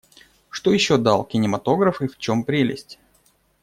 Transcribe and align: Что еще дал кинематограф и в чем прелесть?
Что 0.49 0.71
еще 0.73 0.97
дал 0.97 1.23
кинематограф 1.23 2.01
и 2.01 2.07
в 2.07 2.17
чем 2.17 2.43
прелесть? 2.43 2.97